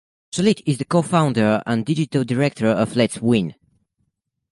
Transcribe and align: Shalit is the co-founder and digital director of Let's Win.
Shalit 0.33 0.63
is 0.65 0.79
the 0.79 0.85
co-founder 0.85 1.61
and 1.67 1.85
digital 1.85 2.23
director 2.23 2.65
of 2.69 2.95
Let's 2.95 3.21
Win. 3.21 3.53